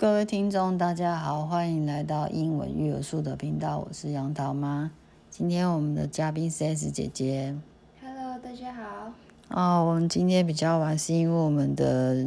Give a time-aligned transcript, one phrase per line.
[0.00, 4.90] 各位听众，大家好，欢迎来到英文育儿树的频道，我是杨桃妈。
[5.28, 7.54] 今天我们的嘉宾是 S 姐姐。
[8.02, 9.12] Hello，大家好。
[9.50, 12.26] 哦，我们今天比较晚，是因为我们的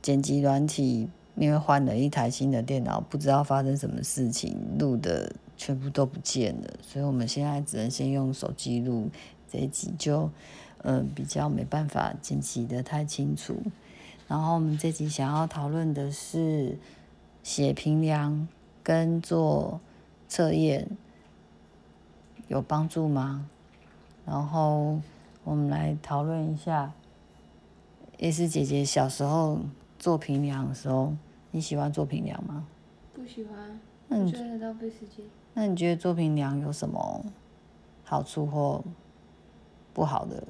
[0.00, 9.10] 剪辑软体因为换了一台新的电脑，不知道发生什么事情，录的全部都不见了，所以我们现在只能先用手机录
[9.50, 10.30] 这一集就，就
[10.78, 13.58] 呃比较没办法剪辑的太清楚。
[14.26, 16.78] 然后我们这集想要讨论的是。
[17.42, 18.46] 写评量
[18.82, 19.80] 跟做
[20.28, 20.88] 测验
[22.48, 23.48] 有帮助吗？
[24.24, 25.00] 然后
[25.42, 26.92] 我们来讨论一下
[28.18, 29.58] ，S 姐姐小时候
[29.98, 31.14] 做评量的时候，
[31.50, 32.66] 你喜欢做评量吗？
[33.12, 35.26] 不喜欢，那你觉得浪费时间。
[35.54, 37.24] 那你觉得做评量有什么
[38.04, 38.84] 好处或
[39.92, 40.44] 不好的？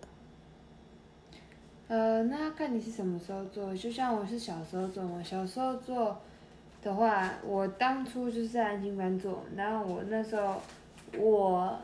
[1.88, 6.20] 呃，那要看你是什么时候做，就像我是小时候做嘛，小时候做。
[6.82, 10.60] 的话，我当初就是在安静班做，然后我那时候，
[11.16, 11.78] 我，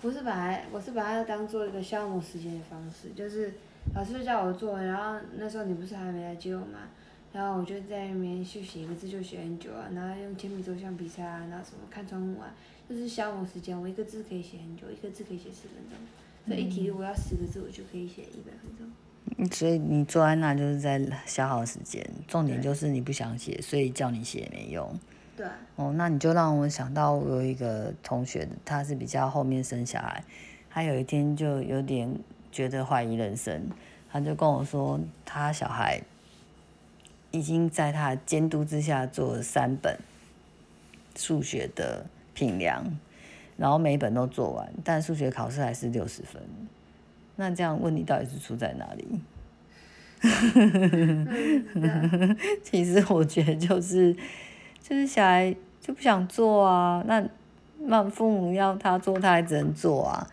[0.00, 3.52] 不是把它，我是把它当做一个消磨时间的方式，就是
[3.94, 6.88] 老师叫我做，然后那时候你不是还没来接我吗？
[7.32, 12.52] 然后我就在那边去写一个字就写很久啊，然后用铅笔做橡皮擦啊，然后什么看窗户啊，
[12.88, 15.96] 就是消磨时间，我一个字可以写很久，一个字可以写十分钟，
[16.46, 18.90] 所以一题我要十个字，我就可以写一百分钟。
[19.50, 24.98] 所以你坐在那就是在消耗时间，重点就是你不想写，所以叫你写也没用。
[25.36, 25.46] 对。
[25.76, 30.22] 哦，那你就让我想到我有一个同学，他是比较后面生小孩，
[30.70, 32.14] 他有一天就有点
[32.50, 33.68] 觉得怀疑人生，
[34.10, 36.02] 他就跟我说，他小孩
[37.30, 39.98] 已经在他监督之下做了三本
[41.16, 42.84] 数学的评量，
[43.56, 46.42] 然后每一本都做完，但数学考试还是六十分。
[47.42, 49.20] 那这样问题到底是出在哪里？
[52.62, 54.14] 其实我觉得就是
[54.80, 57.28] 就是小孩就不想做啊，那
[57.80, 60.24] 那父母要他做，他还只能做啊，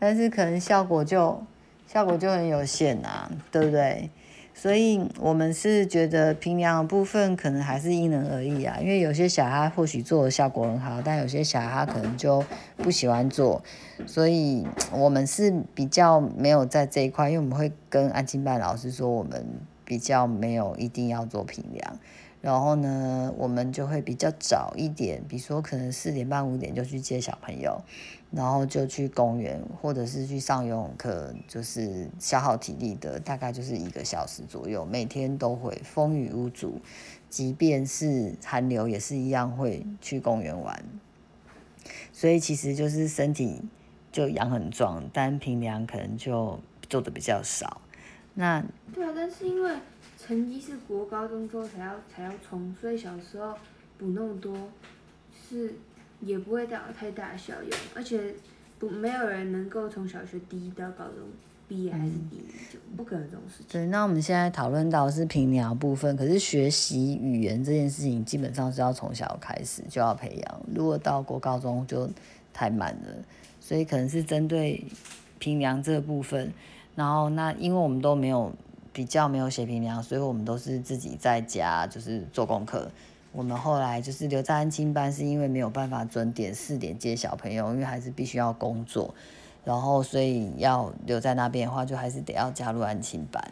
[0.00, 1.40] 但是可能效果就
[1.86, 4.10] 效果就很有限啊，对不对？
[4.58, 12.42] 所以我们是觉得评量的部分可能还是因人而异啊，因为有些小孩或许做的效果很好，但有些小孩可能就
[12.78, 13.62] 不喜欢做，
[14.06, 19.46] 所以我们是比较没有在这一块，因为我们会跟安亲班老师说，我们
[19.84, 21.98] 比较没有一定要做评量。
[22.40, 27.82] 然后呢，我们就会比较早一点，比如说可能四点半五点就去接小朋友，
[28.30, 36.80] 然后就去公园或者是去上游泳课，就是消耗体力的，大概就是一个小时左右，每天都会风雨无阻，
[37.28, 40.84] 即便是寒流也是一样会去公园玩。
[42.12, 43.62] 所以其实就是身体
[44.10, 47.80] 就养很壮，但评量可能就做的比较少。
[48.34, 49.72] 那对啊，但是因为。
[50.18, 53.54] 成绩是国高中之后才要才要冲，所以小时候
[53.96, 54.56] 补那么多，
[55.30, 55.72] 是
[56.20, 58.34] 也不会带有太大的效用，而且
[58.78, 61.14] 不没有人能够从小学第一到高中
[61.68, 62.40] 毕业还是第一，
[62.72, 63.66] 就不可能这种事情。
[63.68, 72.08] 对，那我们现在讨论到是评量部分，可是学习语言这件事情基本上是要从小开始就要培养，如果到国高中就
[72.52, 73.14] 太慢了，
[73.60, 74.84] 所以可能是针对
[75.38, 76.52] 平量这个部分，
[76.94, 78.52] 然后那因为我们都没有。
[78.92, 82.90] 比较没有写平量，所以我们都是自己在家就是做功课。
[83.36, 89.14] 我们后来就是留在安亲班，是因为没有办法准点四点接小朋友，因为还是必须要工作，
[89.62, 93.44] 然后所以要留在那边的话，就还是得要加入安亲班。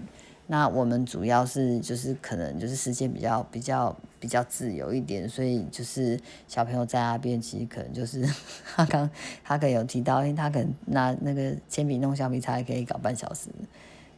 [0.46, 6.18] 那我们主要是就是可能就是时间比较比较比较自由一点，所以就是
[6.48, 8.26] 小朋友在那边，其实可能就是
[8.74, 9.08] 他刚
[9.42, 13.50] 他可能有提到，因为他可能拿那个铅笔弄橡皮擦，可以搞半小时。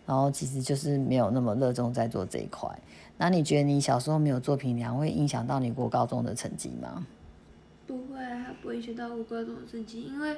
[0.06, 2.70] 然后其实就是没有那么热衷在做这一块。
[3.18, 7.06] 那你觉得你小时候没有做平量，会影响到你国高中的成绩吗？
[7.86, 10.36] 不会，它不会影响到我高中的成绩，因为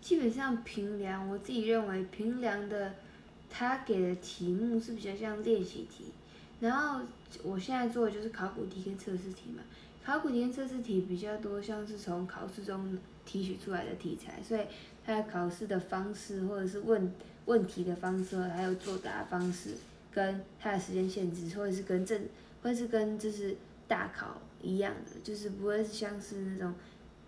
[0.00, 2.92] 基本上平量，我自己认为平量的，
[3.48, 6.06] 他给的题目是比较像练习题。
[6.60, 7.00] 然后
[7.44, 9.62] 我现在做的就是考古题跟测试题嘛，
[10.08, 12.96] 考古题跟测试题比较多，像是从考试中
[13.26, 14.62] 提取出来的题材，所以
[15.04, 17.12] 它考试的方式或者是问。
[17.44, 19.70] 问题的方式，还有作答方式，
[20.12, 22.22] 跟它的时间限制，或者是跟正，
[22.62, 23.56] 或者是跟就是
[23.86, 26.74] 大考一样的，就是不会是像是那种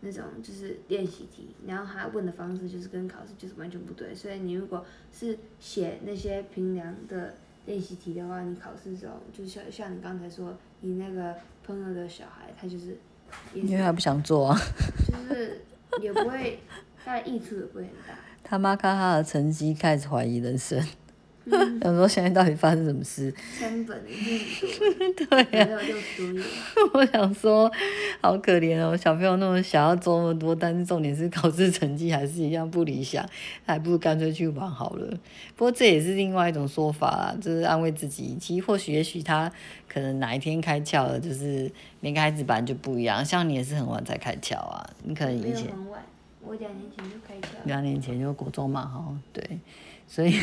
[0.01, 4.15] 那种就是练习题，然后他问的方式就是跟考试就是完全不对。
[4.15, 7.35] 所以你如果是写那些平量的
[7.67, 11.35] 练习题的话，你考试的时候就像像你刚才说，你那个
[11.65, 12.99] 朋友的小孩，他就是，
[13.53, 14.59] 是因为他不想做啊，
[15.07, 15.61] 就是
[16.01, 16.59] 也不会，
[17.05, 18.19] 他的益处也不会很大。
[18.43, 20.87] 他妈看他的成绩开始怀疑人生，嗯、
[21.83, 23.35] 想说现在到底发生什么事？
[23.59, 25.79] 三本 对呀、啊，
[26.95, 27.71] 我想说，
[28.21, 33.25] 好可怜哦，小朋友那么想要做那么多，但是重点是考试成绩还是一样不理想，
[33.67, 35.09] 还不如干脆去玩好了。
[35.57, 38.37] 不过这也是另外一种说法啦，就是安慰自己。
[38.41, 39.51] 其实或许也许他
[39.89, 41.71] 可能哪一天开窍了，就是
[42.01, 43.25] 每个孩子本来就不一样。
[43.25, 45.67] 像你也是很晚才开窍啊，你可能以前
[46.43, 47.51] 我两年前就开窍。
[47.65, 49.59] 两年前就国中嘛，哈，对。
[50.11, 50.35] 所以，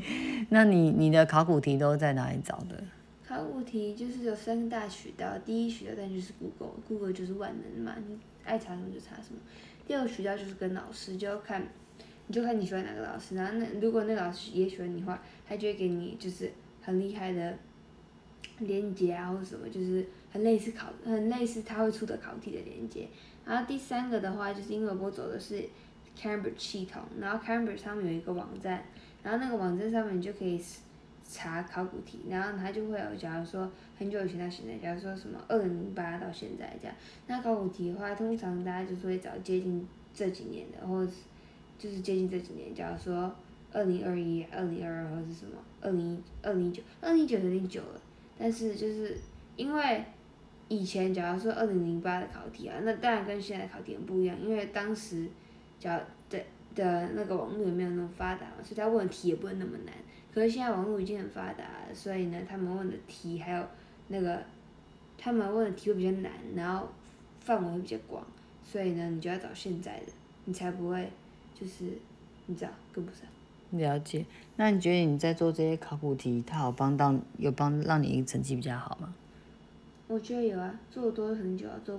[0.48, 2.82] 那你你的考古题都在哪里找的？
[3.28, 9.38] 考古题就是有三大渠道，第一渠道当然就是 Google，Google 就是万能嘛，你爱查什么就查什么。
[9.86, 11.62] 第二个渠道就是跟老师，就要看，
[12.28, 16.50] 你就看你喜欢哪个老师，然后那如果那老师也喜欢你的话，他就会给你就是
[16.80, 17.58] 很厉害的
[18.60, 23.06] 连接啊，或者什么，就是很类似考，很类似他会出的考题的连接。
[23.44, 25.62] 然后第三个的话，就是因为我走的是
[26.16, 28.82] Cambridge 系统，然后 Cambridge 上面有一个网站。
[29.22, 30.58] 然后那个网站上面你就可以
[31.22, 36.96] 查考古题，然后它就会有，假如说很久以前到现在，假如说什么二零零八到现在这样，
[37.26, 41.12] 那考古题的话，通常大家就是会找接近这几年的，或者
[41.78, 43.30] 就是接近这几年，假如说
[43.72, 45.52] 二零二一、二零二二或者是什么
[45.82, 48.00] 二零、二零九、二零九有点久了，
[48.38, 49.14] 但是就是
[49.56, 50.02] 因为
[50.68, 55.28] 以前假如说二零零八的考题啊，那当然跟现在考题很不一样，因为当时
[55.80, 56.46] 假如对。
[56.72, 59.92] 的那个网络也没有那么发达，所以他问的题也不会那么难。
[60.32, 63.66] 可是现在网络已经很发达，所以呢，他们问的题还有
[64.06, 64.40] 那个，
[65.18, 66.86] 他们问的题会比较难，然后
[67.40, 68.24] 范围会比较广，
[68.64, 70.06] 所以呢，你就要找现在的，
[70.44, 71.10] 你才不会
[71.60, 71.98] 就是
[72.46, 73.22] 你知道跟不上。
[73.72, 74.24] 了解。
[74.54, 79.12] 那你觉得你在做这些考古题，它有帮到有帮让你成绩比较好吗？
[80.06, 81.98] 我觉得有啊，做的多很久啊，做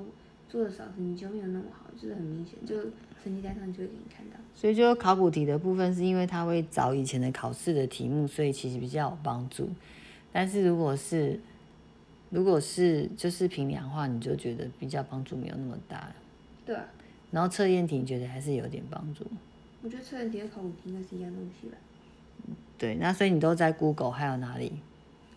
[0.52, 2.76] 做的少成绩就没有那么好，就是很明显就。
[3.24, 9.70] 成绩单上就会给你看到，所以就考古题的部分是因为他会找以前的考试的题目，所以其实比较有帮助。
[10.32, 11.40] 但是如果是
[12.32, 16.12] 如果是就是评量的话，你就觉得比较帮助没有那么大。
[16.66, 16.84] 对啊。
[17.30, 19.24] 然后测验题你觉得还是有点帮助。
[19.84, 21.78] 我觉得测验题和考古题应该是一样东西吧。
[22.80, 24.72] 对，那所以你都在 Google 还有哪里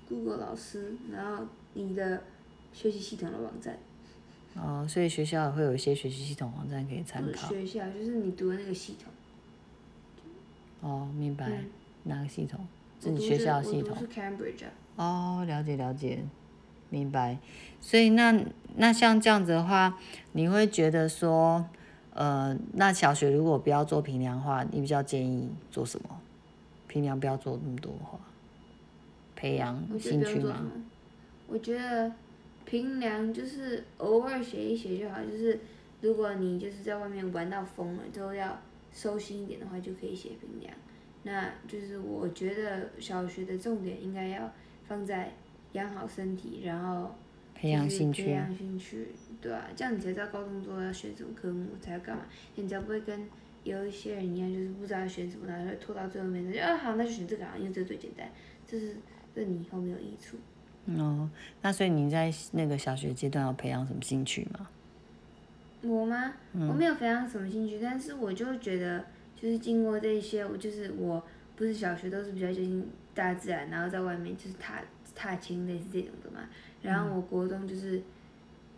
[0.09, 1.45] ？Google 老师，然后
[1.75, 2.23] 你的
[2.73, 3.79] 学习系统的网站。
[4.57, 7.49] 哦，所以学校会有一些学习系统网站可以参考。
[7.49, 9.13] 学校就是你读的那个系统。
[10.81, 11.49] 哦，明白。
[11.49, 11.71] 嗯、
[12.05, 12.65] 哪个系统？
[13.01, 13.99] 是你学校的系统。
[13.99, 14.65] 是 Cambridge。
[14.97, 16.23] 哦，了解了解，
[16.89, 17.39] 明白。
[17.81, 18.45] 所以那
[18.77, 19.99] 那像这样子的话，
[20.33, 21.69] 你会觉得说，
[22.13, 26.21] 呃，那小学如果不要做平量的话，你比较建议做什么？
[26.87, 28.21] 平量不要做那么多的话，
[29.35, 30.71] 培养兴趣吗？
[31.49, 32.13] 我觉得。
[32.65, 35.59] 评量就是偶尔写一写就好，就是
[36.01, 38.61] 如果你就是在外面玩到疯了，都要
[38.93, 40.73] 收心一点的话，就可以写平凉。
[41.23, 44.53] 那就是我觉得小学的重点应该要
[44.87, 45.33] 放在
[45.73, 47.15] 养好身体，然后
[47.55, 49.09] 培养兴趣，培养兴趣，
[49.41, 52.27] 对啊，这样你才知道高中之后要选什么科目，才要干嘛，
[52.57, 53.27] 你才不会跟
[53.63, 58.31] 有一些人一样，就是不知道要选什么，然后会拖到最后面，就啊好，那就选这个啊，因为这个最简单，
[58.67, 58.97] 这是
[59.33, 60.37] 对你以后没有益处。
[60.87, 61.31] 哦，
[61.63, 64.69] 那所以你在那个小学阶段要培养什么兴趣吗？
[65.83, 66.33] 我吗？
[66.53, 69.05] 嗯、我没有培养什么兴趣，但是我就觉得，
[69.37, 71.23] 就是经过这些，我就是我
[71.57, 74.83] 不是小学都是比较接近大自然，然后在外面就是踏
[75.15, 76.49] 踏青类似这种的嘛。
[76.83, 78.03] 然后我国中就是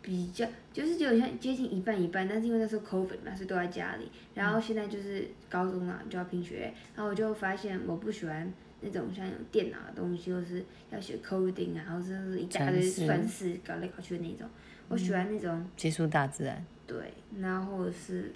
[0.07, 4.11] 比较就是就像接近一半一半，但是因为那时候 COVID 嘛，所以都在家里。
[4.33, 8.51] 然后现在就是高中了，就要拼学，然后我就发现我不喜欢。
[8.83, 14.47] 那种像有电脑的东西，或是要学 coding 啊，然后是一大堆算式搞来搞去的那种。
[14.89, 16.63] 我喜欢那种接触大自然。
[16.87, 16.97] 对，
[17.41, 18.31] 然后或者是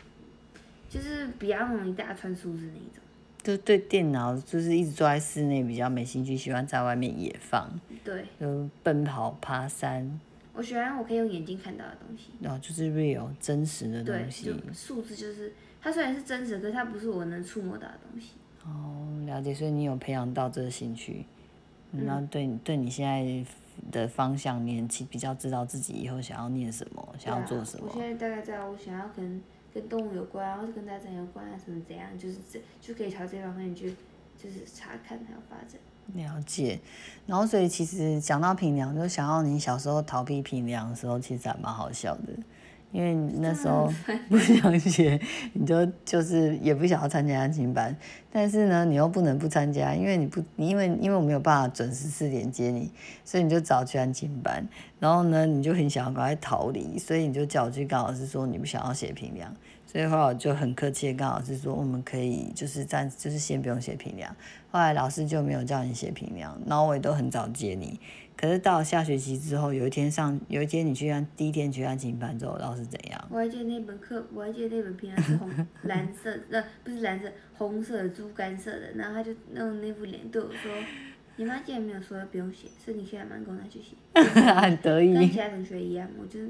[0.88, 3.04] 就是比较容易大串数字那种。
[3.42, 7.70] 就对电脑就是一直坐在室内比较没兴趣，喜欢在外面野放。
[8.02, 8.24] 对。
[8.40, 10.18] 就奔跑、爬山。
[10.52, 12.30] 我喜欢我可以用眼睛看到的东西。
[12.40, 14.54] 然后就是 real 真实的东西。
[14.72, 18.32] 数字就是它虽然是真实，可是它不是我能触摸到的东西。
[18.64, 21.24] 哦，了解，所以你有培养到这个兴趣，
[21.92, 23.44] 然后对对你现在
[23.90, 27.86] 的方向，你比较知道自己以后想要念什么，想要做什么。
[27.88, 29.40] 我现在大概知道我想要可能
[29.72, 33.94] 跟动物有关，或是跟大自然有关啊，什么怎样，就是这就可以朝这方面去，
[34.42, 35.78] 就是查看还有发展。
[36.14, 36.80] 了解，
[37.26, 42.32] 然后所以其实讲到平凉，就想到你小时候逃避平凉的时候，其实还蛮好笑的。
[42.92, 43.88] 因为你那时候
[44.28, 45.20] 不想写，
[45.52, 47.96] 你就就是也不想要参加安亲班，
[48.32, 52.90] 但是呢，你又不能不参加，因为你不，你因为因为我没有办法准时四点接你，
[53.24, 54.66] 所以你就找去安亲班，
[55.00, 59.52] 然后呢，你就很想要赶快逃离，所以你就叫我去跟老师说你不想要写评量，
[59.84, 64.34] 所以后来我就很客气的跟老师说，我们可以就是暂就是先不用写评量。
[64.70, 67.98] 后来老师就没有叫你写评量，然后我也都很早接你。
[68.36, 73.22] 可是到下学期之后，有一天上有一天你去安第一天去安亲班之后，老师怎样？
[73.28, 75.50] 我还记得那本课，我还记得那本评量是红
[75.82, 77.30] 蓝色，呃不是蓝色，
[77.68, 78.92] 红色的猪肝色的。
[78.96, 80.72] 然后他就弄那副脸对我说
[81.36, 83.94] ：“你妈竟然没有说不用写，是你现在蛮够拿去写。
[84.60, 85.14] ”很得意。
[85.14, 86.40] 跟其他同学一样，我就。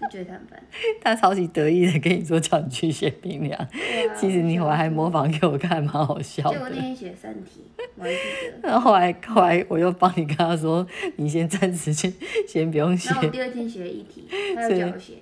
[0.00, 0.62] 就觉得烦，
[1.02, 3.68] 他超级得意的跟你说叫你去写冰凉，啊、
[4.16, 6.56] 其实你回来还模仿给我看，蛮好笑的。
[6.58, 7.62] 就我那天写三题，
[7.96, 8.58] 我还记得。
[8.68, 10.86] 然后后来后来我又帮你跟他说，
[11.16, 12.12] 你先暂时先
[12.46, 13.10] 先不用写。
[13.10, 14.24] 然后我第二天写了一题，
[14.54, 15.14] 他又叫我写。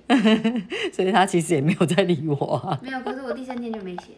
[0.91, 2.79] 所以他其实也没有在理我啊。
[2.83, 4.13] 没有，可是我第三天就没写。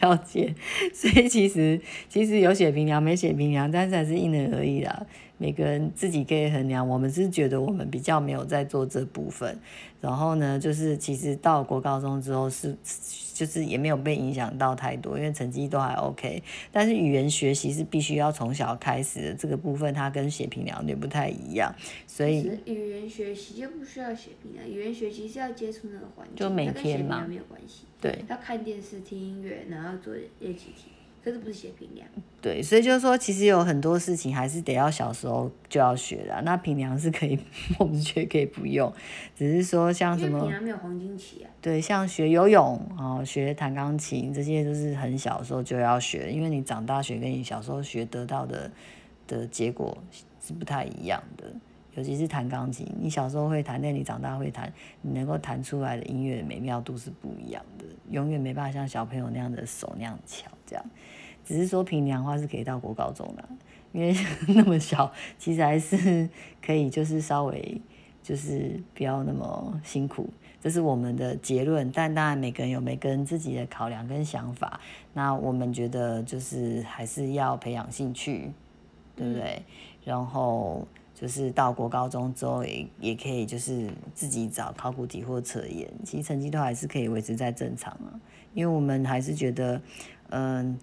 [0.00, 0.54] 了解，
[0.92, 5.06] 所以其实其实有写冰凉没写冰凉，但是还是因人而异啦。
[5.38, 9.56] 每个人自己可以衡量，我们是觉得我们比较没有在做这部分，
[10.00, 12.76] 然后呢，就是其实到国高中之后是，
[13.32, 16.42] 就是也没有被影响到太多，因为成绩都还 OK。
[16.72, 21.72] 但是语言学习是必须要从小开始的，这个部分它跟写评量有点不太一样，
[22.06, 30.90] 所以语言学习就不需要写评量，语言学习是要接触那个环境，就每天嘛，没有关系，对，要看电视、听音乐，然后做练习题。
[31.22, 32.08] 可是不是写平量，
[32.40, 36.40] 对，所以就是说，其实有很多事情还是得要小时候就要学的。
[36.42, 37.38] 那平量是可以，
[37.78, 38.92] 我们觉得可以不用，
[39.36, 41.50] 只是说像什么，平量没有黄金期啊。
[41.60, 48.70] 对，像学游泳啊、学弹钢琴这些，都是很小时候就要学，因为你长大学跟你小时候学得到的
[49.26, 49.96] 的结果
[50.40, 51.44] 是不太一样的。
[51.98, 60.48] 尤其是弹钢琴，你小时候会弹，但你长大会弹，你能够弹出来的音乐的美妙度是不一样的，永远没办法像小朋友那样的手那样巧。
[60.64, 60.84] 这样，
[61.44, 63.48] 只是说评量的话是可以到国高中的，
[63.90, 64.14] 因为
[64.54, 66.28] 那么小，其实还是
[66.64, 67.80] 可以，就是稍微
[68.22, 71.90] 就是不要那么辛苦，这是我们的结论。
[71.90, 74.78] 但当然每个人有每个人自己的考量跟想法，
[75.14, 78.52] 那我们觉得就是还是要培养兴趣，
[79.16, 79.64] 对不对？
[80.04, 80.86] 然后。
[81.20, 88.14] 就是到国高中之后也也可以，就是自己找考古题或测验，其实成绩都还是可以维持在正常啊。
[88.54, 89.80] 因为我们还是觉得，
[90.30, 90.78] 嗯，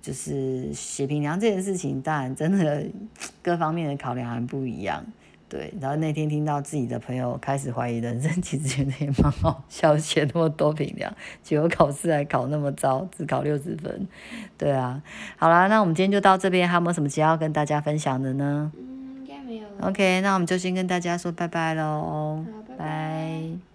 [0.00, 2.86] 就是写评量这件事情，当然真的
[3.42, 5.04] 各方面的考量还不一样，
[5.50, 5.72] 对。
[5.80, 14.08] 然后那天听到自己的朋友开始怀疑人生， 其实也蛮好笑，写那么多评量，结果考试还考那么糟，只考六十分，
[14.56, 15.02] 对啊。
[15.36, 18.72] 好啦，那我们今天就到这边，还有没有什么其他要跟大家分享的呢？
[19.48, 19.66] 没有。
[19.80, 22.76] OK，那我们就先跟大家说拜拜喽，拜。
[22.76, 23.67] 拜。